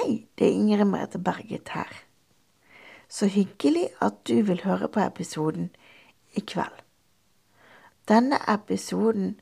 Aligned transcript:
Hei, 0.00 0.28
det 0.38 0.46
er 0.46 0.54
Ingrid 0.56 0.86
Merete 0.88 1.18
Berget 1.18 1.68
her. 1.74 1.88
Så 3.08 3.26
hyggelig 3.26 3.88
at 4.00 4.14
du 4.28 4.38
vil 4.42 4.62
høre 4.64 4.88
på 4.88 5.00
episoden 5.00 5.66
i 6.32 6.40
kveld. 6.40 6.78
Denne 8.08 8.38
episoden 8.48 9.34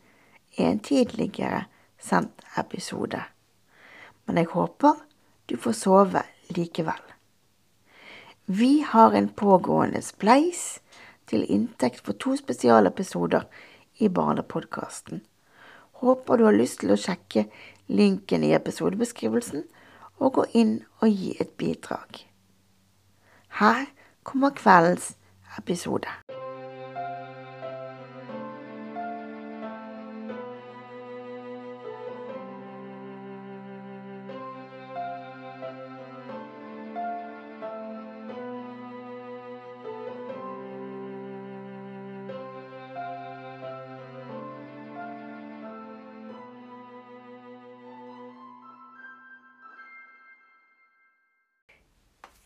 er 0.57 0.73
en 0.73 0.81
tidligere 0.81 1.63
sendt 1.99 2.43
episode, 2.59 3.23
men 4.27 4.37
jeg 4.43 4.51
håper 4.57 4.99
du 5.47 5.57
får 5.57 5.79
sove 5.79 6.25
likevel. 6.51 7.07
Vi 8.47 8.81
har 8.81 9.15
en 9.15 9.29
pågående 9.29 10.03
spleis 10.03 10.81
til 11.27 11.47
inntekt 11.47 12.03
for 12.03 12.19
to 12.19 12.35
spesialepisoder 12.37 13.47
i 13.99 14.09
Barnepodkasten. 14.09 15.23
Håper 16.03 16.37
du 16.37 16.49
har 16.51 16.63
lyst 16.63 16.81
til 16.81 16.91
å 16.91 16.99
sjekke 16.99 17.47
linken 17.87 18.43
i 18.43 18.57
episodebeskrivelsen 18.59 19.69
og 20.19 20.33
gå 20.33 20.45
inn 20.55 20.81
og 21.01 21.09
gi 21.09 21.37
et 21.41 21.51
bidrag. 21.59 22.25
Her 23.61 23.87
kommer 24.23 24.51
kveldens 24.51 25.17
episode. 25.59 26.38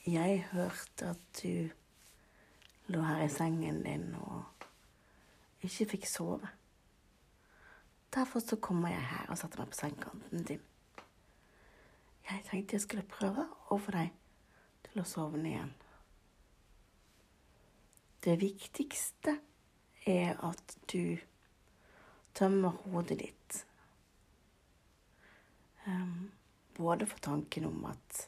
Jeg 0.07 0.47
hørte 0.53 1.13
at 1.15 1.43
du 1.43 1.69
lå 2.91 3.03
her 3.07 3.23
i 3.23 3.29
sengen 3.31 3.85
din 3.85 4.15
og 4.19 4.45
ikke 5.63 5.87
fikk 5.93 6.07
sove. 6.11 6.49
Derfor 8.15 8.43
så 8.43 8.57
kommer 8.57 8.91
jeg 8.91 9.05
her 9.13 9.31
og 9.31 9.39
setter 9.39 9.63
meg 9.63 9.71
på 9.71 9.79
sengekanten 9.79 10.43
din. 10.49 10.65
Jeg 12.27 12.43
tenkte 12.49 12.75
jeg 12.75 12.83
skulle 12.83 13.07
prøve 13.07 13.47
å 13.71 13.79
få 13.79 13.95
deg 13.95 14.11
til 14.89 15.05
å 15.05 15.07
sovne 15.07 15.53
igjen. 15.53 15.71
Det 18.27 18.37
viktigste 18.43 19.37
er 20.07 20.35
at 20.43 20.77
du 20.91 21.15
tømmer 22.35 22.75
hodet 22.89 23.21
ditt. 23.23 23.63
Um, 25.87 26.33
både 26.75 27.07
for 27.07 27.23
tanken 27.23 27.71
om 27.71 27.87
at 27.91 28.27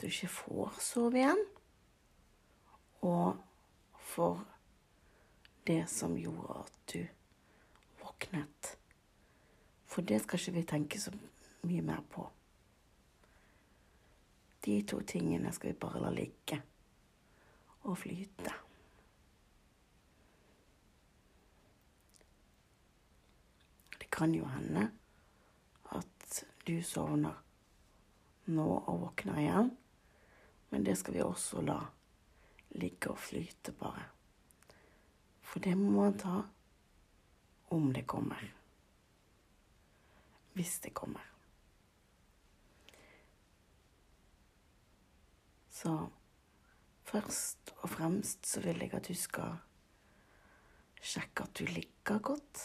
du 0.00 0.06
ikke 0.06 0.28
får 0.28 0.80
sove 0.84 1.20
igjen, 1.20 1.42
og 3.06 3.38
for 4.06 4.44
det 5.66 5.84
som 5.90 6.16
gjorde 6.18 6.60
at 6.62 6.74
du 6.92 7.00
våknet. 8.02 8.76
For 9.86 10.02
det 10.02 10.20
skal 10.22 10.40
ikke 10.40 10.56
vi 10.58 10.64
tenke 10.68 11.00
så 11.00 11.12
mye 11.66 11.82
mer 11.82 12.02
på. 12.10 12.26
De 14.66 14.80
to 14.82 15.00
tingene 15.06 15.52
skal 15.54 15.72
vi 15.72 15.80
bare 15.80 16.02
la 16.02 16.10
ligge 16.10 16.60
og 17.86 17.98
flyte. 17.98 18.52
Det 24.00 24.10
kan 24.10 24.34
jo 24.34 24.46
hende 24.50 24.88
at 25.94 26.44
du 26.66 26.80
sovner 26.82 27.42
nå 28.50 28.68
og 28.76 29.00
våkner 29.00 29.42
igjen. 29.42 29.74
Men 30.70 30.84
det 30.84 30.96
skal 30.98 31.14
vi 31.14 31.22
også 31.22 31.62
la 31.62 31.78
ligge 32.76 33.10
og 33.10 33.18
flyte, 33.18 33.72
bare. 33.72 34.04
For 35.40 35.62
det 35.62 35.76
må 35.78 35.90
man 36.00 36.18
ta 36.18 36.42
om 37.70 37.92
det 37.92 38.06
kommer. 38.06 38.42
Hvis 40.56 40.78
det 40.80 40.94
kommer. 40.94 41.32
Så 45.70 46.08
først 47.04 47.74
og 47.76 47.90
fremst 47.90 48.46
så 48.46 48.60
vil 48.64 48.80
jeg 48.80 48.94
at 48.94 49.08
du 49.08 49.14
skal 49.14 49.58
sjekke 51.02 51.44
at 51.44 51.58
du 51.58 51.64
ligger 51.68 52.18
godt. 52.18 52.62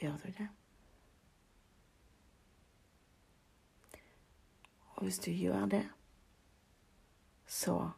Gjør 0.00 0.16
du 0.22 0.30
det? 0.38 0.48
Og 5.00 5.06
hvis 5.06 5.18
du 5.18 5.30
gjør 5.32 5.66
det, 5.66 5.88
så 7.48 7.90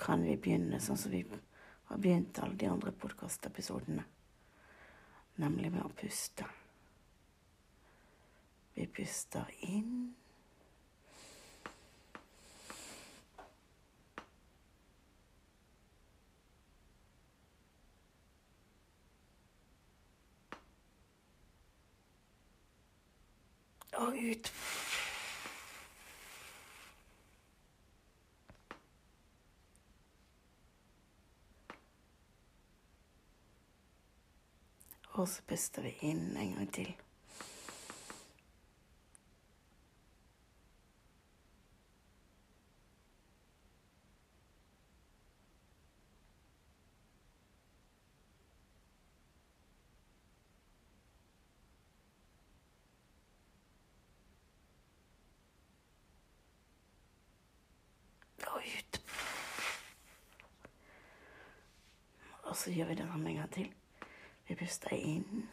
kan 0.00 0.22
vi 0.24 0.36
begynne 0.40 0.80
sånn 0.80 0.96
som 0.96 1.12
vi 1.12 1.20
har 1.90 2.00
begynt 2.00 2.40
alle 2.40 2.56
de 2.56 2.70
andre 2.70 2.92
podkastepisodene, 2.96 4.06
nemlig 5.36 5.74
med 5.74 5.84
å 5.84 5.92
puste. 5.92 6.48
Vi 8.78 8.88
puster 8.96 9.52
inn. 9.68 10.14
Og 23.98 24.16
ut. 24.16 24.54
Og 35.18 35.28
så 35.28 35.42
puster 35.42 35.82
vi 35.82 35.90
inn 36.06 36.36
en 36.38 36.52
gang 36.54 36.68
til. 36.72 36.94
Og 62.48 62.56
så 62.56 62.70
gjør 62.70 62.86
vi 62.86 62.94
det 62.94 63.10
samme 63.10 63.30
en 63.30 63.36
gang 63.36 63.52
til. 63.52 63.87
Vi 64.48 64.54
puster 64.54 64.92
inn. 64.92 65.48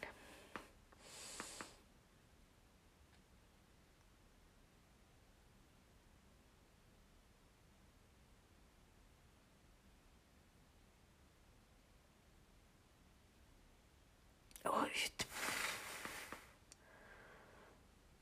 Og 14.63 14.81
ut. 14.81 15.27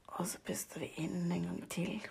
Og 0.08 0.28
så 0.28 0.40
puster 0.46 0.80
vi 0.80 0.90
inn 0.98 1.32
en 1.32 1.44
gang 1.44 1.70
til. 1.70 2.10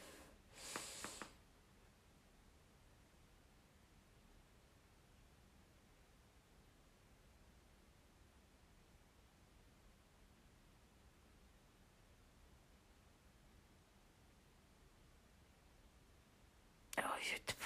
Og 16.97 17.11
ut. 17.23 17.57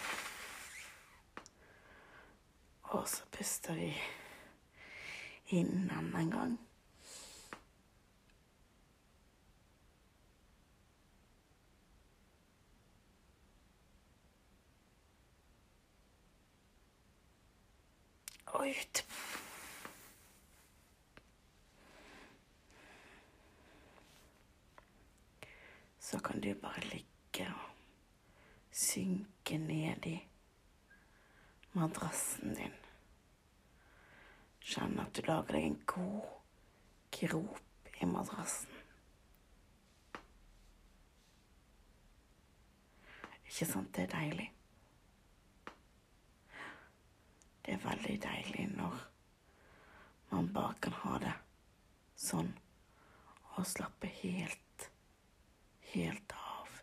Og 2.82 3.08
så 3.08 3.24
puster 3.32 3.74
vi 3.74 3.90
inn 5.56 5.90
en 5.90 6.30
gang. 6.30 6.58
Og 18.46 18.68
ut. 18.68 19.04
Så 26.00 26.18
kan 26.18 26.40
du 26.40 26.54
bare 26.54 26.80
ligge 26.80 27.46
og 27.50 27.70
synke 28.70 29.58
ned 29.58 30.06
i 30.06 30.16
madrassen 31.72 32.54
din. 32.54 32.76
Kjenn 34.66 34.98
at 35.02 35.12
du 35.16 35.22
lager 35.26 35.52
deg 35.56 35.66
en 35.66 35.78
god 35.86 36.30
grop 37.18 37.92
i 38.00 38.08
madrassen. 38.10 38.72
Ikke 43.56 43.72
sant 43.72 43.94
det 43.96 44.02
er 44.02 44.10
deilig? 44.12 44.46
Det 47.64 47.72
er 47.72 47.78
veldig 47.80 48.16
deilig 48.20 48.66
når 48.76 48.98
man 50.28 50.50
bare 50.52 50.74
kan 50.84 50.96
ha 50.98 51.12
det 51.22 51.32
sånn 52.20 52.50
og 53.56 53.64
slappe 53.64 54.10
helt, 54.18 54.90
helt 55.94 56.36
av. 56.36 56.76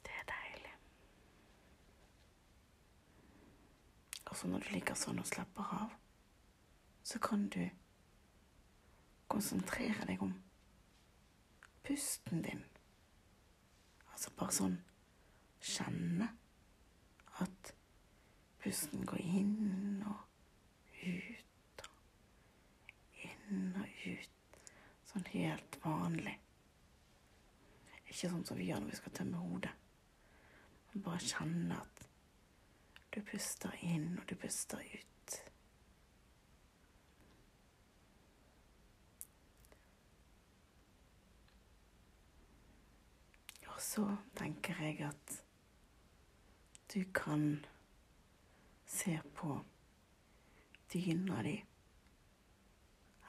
Det 0.00 0.16
er 0.22 0.24
deilig. 0.32 0.72
Og 4.32 4.33
så 4.44 4.48
når 4.50 4.60
du 4.60 4.74
ligger 4.74 4.96
sånn 5.00 5.22
og 5.22 5.24
slapper 5.24 5.68
av, 5.72 5.92
så 7.00 7.16
kan 7.16 7.46
du 7.48 7.62
konsentrere 9.32 10.04
deg 10.04 10.20
om 10.20 10.34
pusten 11.86 12.42
din. 12.44 12.60
Altså 14.12 14.34
bare 14.36 14.52
sånn 14.52 14.76
kjenne 15.64 16.28
at 17.40 17.72
pusten 18.60 19.08
går 19.08 19.24
inn 19.24 20.04
og 20.12 20.28
ut 21.00 21.86
og 21.88 23.24
inn 23.24 23.72
og 23.80 24.04
ut. 24.04 24.62
Sånn 25.08 25.30
helt 25.32 25.80
vanlig. 25.88 26.36
Ikke 28.10 28.28
sånn 28.28 28.44
som 28.44 28.60
vi 28.60 28.68
gjør 28.68 28.84
når 28.84 28.92
vi 28.92 29.00
skal 29.00 29.20
tømme 29.22 29.46
hodet. 29.48 29.72
Bare 31.00 31.32
kjenne 31.32 31.80
at 31.80 32.03
du 33.14 33.20
puster 33.22 33.74
inn 33.86 34.16
og 34.18 34.26
du 34.26 34.34
puster 34.34 34.80
ut. 34.82 35.36
Og 43.70 43.82
så 43.82 44.06
tenker 44.38 44.82
jeg 44.82 44.98
at 45.06 45.36
du 46.94 47.04
kan 47.14 47.64
se 48.86 49.14
på 49.34 49.60
dyna 50.92 51.42
di 51.42 51.54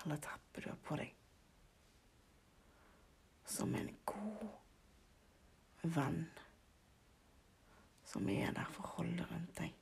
eller 0.04 0.18
teppet 0.22 0.64
du 0.64 0.70
har 0.70 0.82
på 0.86 0.98
deg, 1.00 1.14
som 3.46 3.74
en 3.74 3.90
god 4.06 4.44
venn 5.96 6.28
som 8.16 8.30
er 8.30 8.54
der 8.56 8.70
for 8.72 8.88
å 8.88 8.94
holde 9.02 9.26
rundt 9.28 9.58
deg. 9.58 9.74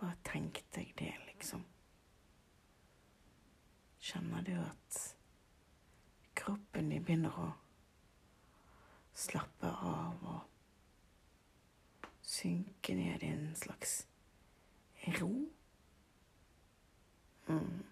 Bare 0.00 0.14
tenk 0.24 0.62
deg 0.72 0.94
det, 0.96 1.10
liksom. 1.26 1.66
Kjenner 4.00 4.46
du 4.46 4.54
at 4.56 5.00
kroppen 6.40 6.88
din 6.88 7.04
begynner 7.04 7.36
å 7.36 7.50
slappe 9.12 9.74
av 9.90 10.24
og 10.32 12.08
synke 12.24 12.96
ned 12.96 13.20
i 13.20 13.34
en 13.34 13.50
slags 13.66 13.98
ro? 15.18 15.32
Mm. 17.52 17.84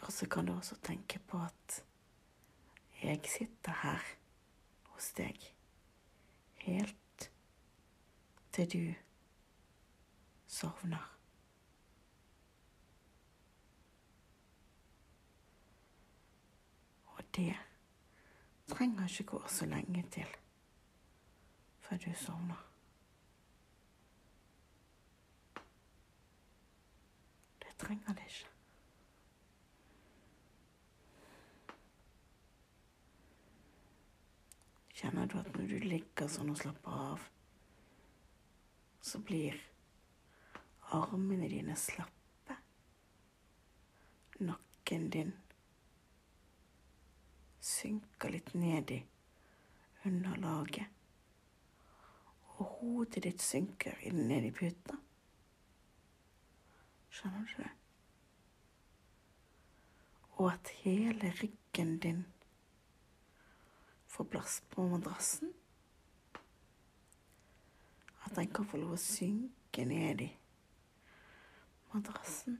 Og 0.00 0.12
så 0.12 0.28
kan 0.28 0.46
du 0.46 0.52
også 0.52 0.76
tenke 0.82 1.18
på 1.18 1.40
at 1.42 1.84
jeg 3.02 3.20
sitter 3.24 3.72
her 3.82 4.02
hos 4.82 5.12
deg 5.12 5.54
helt 6.54 7.30
til 8.52 8.72
du 8.72 8.94
sovner. 10.46 11.14
Og 17.06 17.24
det 17.36 17.54
trenger 18.66 19.06
ikke 19.06 19.24
gå 19.24 19.42
så 19.46 19.66
lenge 19.66 20.04
til 20.10 20.36
før 21.80 21.96
du 21.96 22.10
sovner. 22.14 22.64
Det 27.62 27.76
trenger 27.78 28.14
det 28.14 28.24
ikke. 28.26 28.57
Kjenner 34.98 35.28
du 35.30 35.36
at 35.38 35.50
når 35.54 35.68
du 35.70 35.78
ligger 35.86 36.26
sånn 36.26 36.48
og 36.50 36.56
slapper 36.58 36.94
av, 37.08 37.26
så 38.98 39.20
blir 39.22 39.54
armene 40.96 41.46
dine 41.52 41.76
slappe? 41.78 42.56
Nakken 44.42 45.04
din 45.14 45.30
synker 47.62 48.32
litt 48.34 48.50
ned 48.58 48.90
i 48.90 48.98
underlaget. 50.08 50.88
Og 52.58 52.72
hodet 52.80 53.22
ditt 53.28 53.44
synker 53.44 54.00
inn 54.08 54.24
ned 54.26 54.48
i 54.48 54.50
puta. 54.56 54.96
Skjønner 57.14 57.46
du 57.46 57.54
det? 57.62 57.70
Og 60.38 60.50
at 60.56 60.72
hele 60.82 61.30
ryggen 61.38 61.94
din 62.02 62.24
får 64.08 64.24
plass 64.24 64.62
på 64.70 64.82
madrassen. 64.88 65.52
At 68.24 68.34
den 68.36 68.48
kan 68.52 68.66
få 68.66 68.80
lov 68.80 68.96
å 68.96 69.00
synke 69.00 69.84
ned 69.88 70.24
i 70.24 70.30
madrassen. 71.92 72.58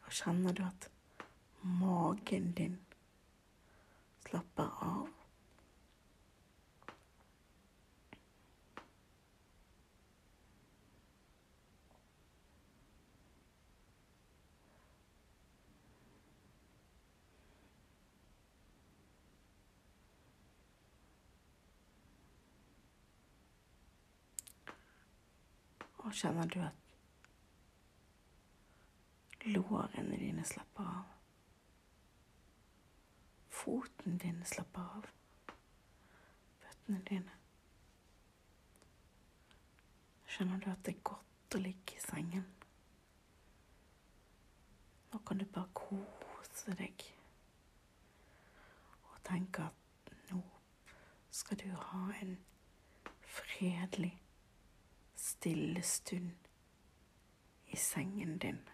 Og 0.00 0.16
kjenner 0.18 0.54
du 0.54 0.64
at 0.66 0.90
magen 1.62 2.52
din 2.58 2.80
slapper 4.26 4.70
av? 4.82 5.19
Og 26.10 26.14
kjenner 26.18 26.48
du 26.50 26.58
at 26.58 26.74
lårene 29.46 30.16
dine 30.18 30.42
slapper 30.44 30.82
av? 30.82 31.04
Foten 33.54 34.16
din 34.18 34.40
slapper 34.44 34.80
av. 34.80 35.04
Føttene 36.64 36.98
dine. 37.06 37.36
Kjenner 40.34 40.58
du 40.64 40.66
at 40.72 40.82
det 40.82 40.96
er 40.96 41.04
godt 41.12 41.54
å 41.54 41.60
ligge 41.62 41.94
i 41.94 42.02
sengen? 42.02 42.48
Nå 45.12 45.20
kan 45.28 45.38
du 45.38 45.46
bare 45.46 45.70
kose 45.78 46.74
deg 46.80 47.04
og 49.12 49.22
tenke 49.30 49.68
at 49.70 50.10
nå 50.32 50.42
skal 51.30 51.62
du 51.62 51.70
ha 51.70 52.02
en 52.18 52.34
fredelig 53.38 54.16
stille 55.20 55.82
stund 55.82 56.30
i 57.66 57.76
sengen 57.76 58.38
din, 58.38 58.68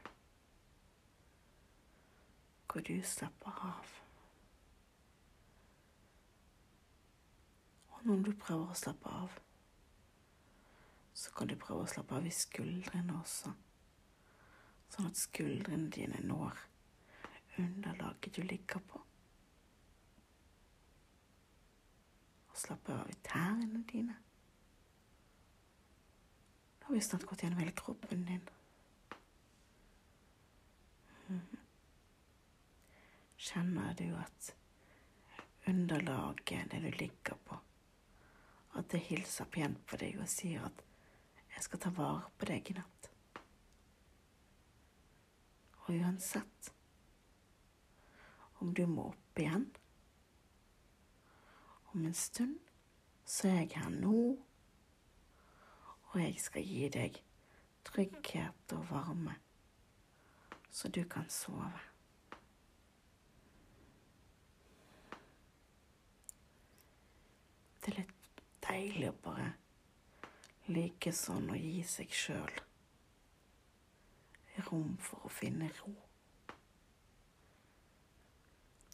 hvor 2.72 2.80
du 2.80 3.02
slapper 3.02 3.50
av. 3.50 3.86
Og 7.88 8.04
når 8.04 8.22
du 8.22 8.32
prøver 8.38 8.70
å 8.70 8.78
slappe 8.78 9.10
av, 9.10 9.38
så 11.16 11.32
kan 11.34 11.50
du 11.50 11.56
prøve 11.58 11.82
å 11.82 11.90
slappe 11.90 12.14
av 12.14 12.28
i 12.28 12.34
skuldrene 12.34 13.16
også, 13.18 13.52
sånn 14.94 15.10
at 15.10 15.18
skuldrene 15.18 15.90
dine 15.90 16.20
når 16.22 16.60
underlaget 17.58 18.36
du 18.36 18.42
ligger 18.44 18.84
på. 18.86 19.00
Og 22.52 22.62
slappe 22.62 22.94
av 22.94 23.10
i 23.10 23.18
tærne 23.26 23.82
dine. 23.90 24.20
Har 26.86 26.94
vi 26.94 27.00
snart 27.00 27.22
gått 27.22 27.42
gjennom 27.42 27.58
hele 27.58 27.72
kroppen 27.72 28.24
din. 28.24 28.48
Mhm. 31.26 31.56
kjenner 33.36 33.94
du 33.94 34.14
at 34.14 34.54
underlaget, 35.66 36.70
det 36.70 36.78
du 36.80 36.90
ligger 36.90 37.34
på, 37.44 37.58
at 38.78 38.88
det 38.88 38.98
hilser 38.98 39.44
pent 39.44 39.82
på 39.86 39.96
deg 39.96 40.20
og 40.20 40.28
sier 40.28 40.64
at 40.64 40.82
'jeg 41.50 41.62
skal 41.62 41.78
ta 41.78 41.90
vare 41.90 42.30
på 42.38 42.46
deg 42.46 42.70
i 42.70 42.74
natt'. 42.74 43.10
Og 45.86 45.90
uansett 45.94 46.72
om 48.60 48.74
du 48.74 48.86
må 48.86 49.08
opp 49.08 49.38
igjen 49.38 49.70
om 51.92 52.06
en 52.06 52.14
stund, 52.14 52.58
så 53.24 53.48
er 53.48 53.60
jeg 53.60 53.70
her 53.74 53.90
nå, 53.90 54.38
og 56.16 56.22
jeg 56.22 56.38
skal 56.40 56.64
gi 56.64 56.86
deg 56.88 57.18
trygghet 57.84 58.72
og 58.72 58.86
varme, 58.88 59.34
så 60.72 60.88
du 60.88 61.02
kan 61.04 61.28
sove. 61.28 61.82
Det 67.84 67.92
er 67.92 67.98
litt 68.00 68.40
deilig 68.64 69.10
å 69.12 69.18
bare 69.28 69.50
like 70.72 71.12
sånn 71.14 71.52
og 71.52 71.60
gi 71.60 71.84
seg 71.86 72.16
sjøl 72.16 72.56
rom 74.70 74.96
for 75.04 75.28
å 75.28 75.30
finne 75.30 75.68
ro. 75.82 75.92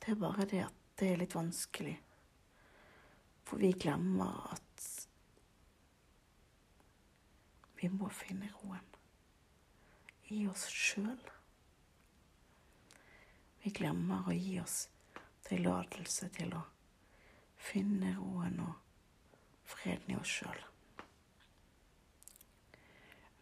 Det 0.02 0.10
er 0.10 0.18
bare 0.18 0.48
det 0.50 0.64
at 0.66 0.80
det 0.98 1.12
er 1.12 1.22
litt 1.22 1.38
vanskelig, 1.38 1.94
for 3.46 3.62
vi 3.62 3.70
glemmer 3.78 4.50
at 4.56 4.61
vi 7.82 7.88
må 7.90 8.06
finne 8.14 8.46
roen 8.60 8.84
i 10.30 10.44
oss 10.46 10.68
sjøl. 10.70 11.18
Vi 13.62 13.72
glemmer 13.74 14.28
å 14.30 14.34
gi 14.36 14.54
oss 14.62 14.84
tillatelse 15.48 16.28
til 16.36 16.54
å 16.54 16.62
finne 17.58 18.14
roen 18.20 18.60
og 18.62 19.66
freden 19.74 20.14
i 20.14 20.20
oss 20.20 20.36
sjøl. 20.38 20.62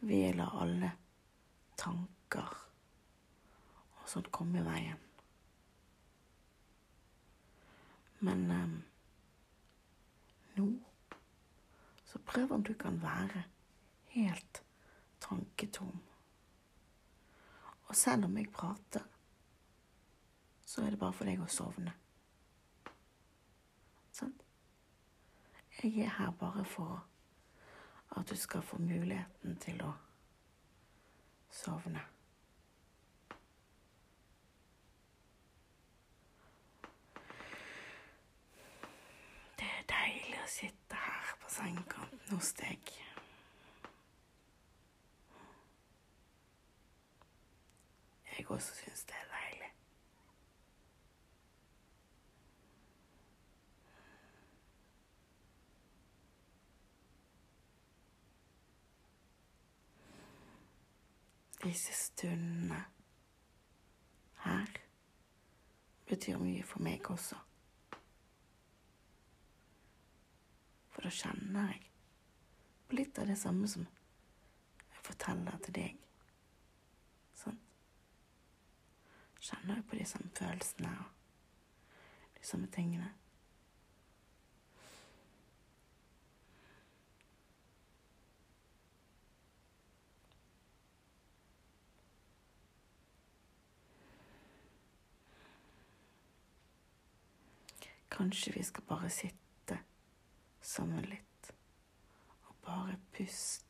Vi 0.09 0.23
lar 0.32 0.56
alle 0.64 0.94
tanker 1.76 2.56
og 4.00 4.09
sånt 4.09 4.32
komme 4.32 4.64
i 4.64 4.64
veien. 4.64 5.06
Men 8.25 8.49
um, 8.56 8.76
nå 10.56 10.73
så 12.09 12.18
prøv 12.25 12.56
om 12.56 12.64
du 12.64 12.73
kan 12.80 12.97
være 13.04 13.44
helt 14.11 14.62
tanketom. 15.21 16.00
Og 17.90 17.97
selv 17.97 18.25
om 18.25 18.37
jeg 18.38 18.52
prater, 18.52 19.02
så 20.67 20.83
er 20.83 20.90
det 20.90 20.99
bare 20.99 21.12
for 21.12 21.26
deg 21.26 21.40
å 21.43 21.49
sovne. 21.50 21.93
Sant? 24.14 24.45
Jeg 25.83 26.05
er 26.05 26.14
her 26.19 26.31
bare 26.38 26.64
for 26.64 27.00
at 28.17 28.31
du 28.31 28.37
skal 28.37 28.62
få 28.62 28.79
muligheten 28.79 29.59
til 29.62 29.83
å 29.83 29.93
sovne. 31.50 32.02
Det 39.59 39.67
er 39.67 39.87
deilig 39.90 40.43
å 40.45 40.50
sitte 40.50 41.07
her 41.07 41.38
på 41.43 41.55
sengekanten 41.59 42.37
hos 42.37 42.55
deg. 42.62 43.10
Jeg 48.50 48.57
også 48.57 48.75
syns 48.75 49.04
det 49.04 49.14
er 49.14 49.26
deilig. 49.30 49.69
Disse 61.62 61.92
stundene 61.92 62.85
her 64.42 64.66
betyr 66.09 66.42
mye 66.42 66.66
for 66.66 66.83
meg 66.83 67.07
også. 67.11 67.38
For 70.90 71.07
da 71.07 71.14
kjenner 71.14 71.71
jeg 71.71 71.87
på 72.90 72.99
litt 72.99 73.23
av 73.23 73.30
det 73.30 73.38
samme 73.38 73.71
som 73.71 73.87
jeg 73.87 75.02
forteller 75.07 75.62
til 75.62 75.78
deg. 75.78 76.07
Sant? 77.38 77.62
Kjenner 79.50 79.83
på 79.83 79.97
de 79.99 80.04
samme 80.07 80.30
følelsene 80.38 80.90
og 80.99 82.38
de 82.38 82.47
samme 82.47 82.66
tingene. 82.71 83.11
Kanskje 98.11 98.52
vi 98.52 98.62
skal 98.62 98.85
bare 98.85 99.09
sitte 99.11 99.78
sammen 100.61 101.07
litt 101.09 101.52
og 102.49 102.54
bare 102.66 102.99
puste. 103.16 103.69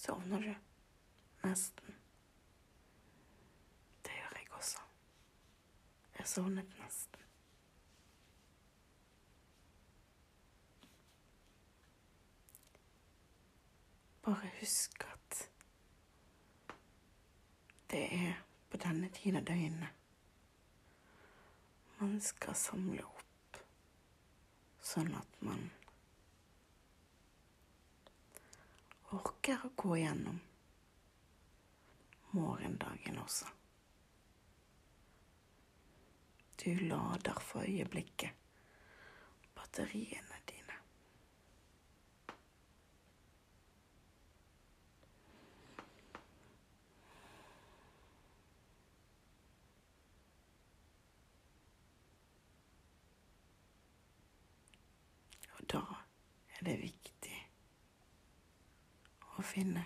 Sovner 0.00 0.40
du? 0.40 0.54
Nesten. 1.48 1.94
Det 4.02 4.12
gjør 4.16 4.36
jeg 4.38 4.46
også. 4.56 4.78
Jeg 6.18 6.26
sovnet 6.26 6.78
nesten. 6.78 7.26
Bare 14.22 14.50
husk 14.60 15.04
at 15.04 15.50
det 17.90 18.06
er 18.14 18.40
på 18.70 18.80
denne 18.80 19.12
tiden 19.12 19.36
av 19.36 19.44
døgnet 19.44 19.88
man 22.00 22.16
skal 22.24 22.56
samle 22.56 23.04
opp, 23.04 23.60
sånn 24.80 25.12
at 25.20 25.42
man 25.44 25.66
orker 29.10 29.64
å 29.66 29.70
gå 29.76 29.96
gjennom 29.98 30.38
morgendagen 32.30 33.18
også. 33.18 33.48
Du 36.60 36.74
lader 36.84 37.40
for 37.40 37.64
øyeblikket 37.64 38.30
batteriene 39.56 40.40
dine. 40.46 40.78
Og 55.56 55.66
da 55.72 55.84
er 56.58 56.64
det 56.68 56.82
viktig 56.84 56.99
finne 59.50 59.84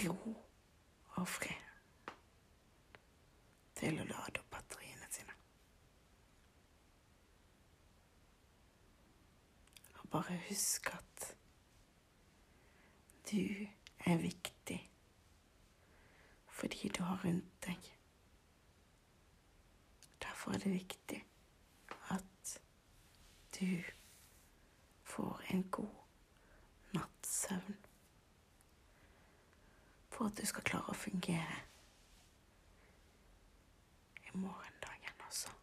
ro 0.00 0.16
og 1.16 1.28
fred 1.28 1.68
til 3.80 4.00
å 4.00 4.06
lade 4.08 4.40
opp 4.40 4.50
batteriene 4.54 5.08
sine. 5.12 5.36
Og 10.00 10.08
bare 10.12 10.38
husk 10.48 10.92
at 10.96 11.30
du 13.30 13.66
er 14.06 14.22
viktig 14.24 14.80
fordi 16.60 16.90
du 16.92 17.02
har 17.02 17.22
rundt 17.24 17.54
deg. 17.64 17.86
Derfor 20.20 20.52
er 20.52 20.60
det 20.60 20.74
viktig 20.74 21.22
at 22.12 22.60
du 23.56 23.80
får 25.08 25.40
en 25.54 25.64
god 25.72 25.99
For 30.20 30.26
at 30.26 30.36
du 30.36 30.44
skal 30.44 30.64
klare 30.68 30.92
å 30.92 30.96
fungere. 31.00 31.54
I 34.20 34.34
morgendagen 34.36 35.24
også. 35.24 35.54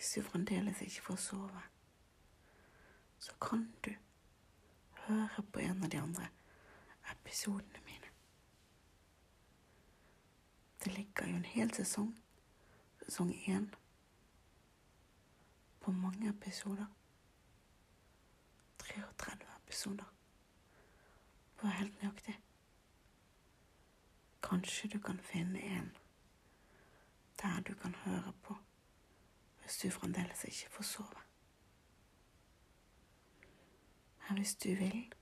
Hvis 0.00 0.12
du 0.12 0.22
fremdeles 0.22 0.80
ikke 0.80 1.02
får 1.02 1.16
sove, 1.16 1.62
så 3.18 3.32
kan 3.40 3.74
du 3.84 3.90
høre 4.94 5.42
på 5.52 5.58
en 5.58 5.84
av 5.84 5.90
de 5.90 5.98
andre 6.00 6.28
episodene 7.10 7.82
mine. 7.84 8.08
Det 10.84 10.92
ligger 10.92 11.28
jo 11.28 11.36
en 11.36 11.44
hel 11.44 11.74
sesong, 11.74 12.14
sesong 13.02 13.34
én, 13.34 13.66
på 15.80 15.92
mange 15.92 16.28
episoder. 16.28 16.86
33 18.78 19.36
episoder. 19.66 20.14
For 21.56 21.68
helt 21.68 22.02
nøyaktig. 22.02 22.38
Kanskje 24.42 24.88
du 24.88 24.98
kan 24.98 25.20
finne 25.20 25.60
en 25.60 25.92
der 27.42 27.60
du 27.60 27.74
kan 27.74 27.94
høre 27.94 28.32
på 28.42 28.56
hvis 29.70 29.78
du 29.78 29.90
fremdeles 29.90 30.44
ikke 30.44 30.70
får 30.70 30.82
sove. 30.82 31.20
Men 34.28 34.38
hvis 34.38 34.54
du 34.54 34.68
vil, 34.68 35.12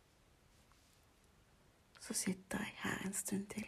så 2.00 2.14
sitter 2.14 2.58
jeg 2.58 2.74
her 2.76 2.98
en 3.06 3.14
stund 3.14 3.46
til. 3.46 3.66